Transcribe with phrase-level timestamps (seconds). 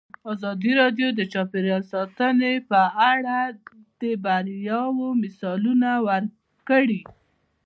[0.31, 3.37] ازادي راډیو د چاپیریال ساتنه په اړه
[4.01, 7.01] د بریاوو مثالونه ورکړي.